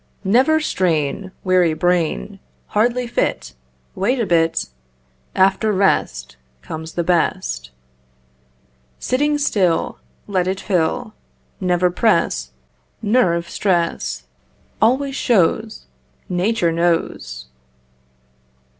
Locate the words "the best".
6.93-7.69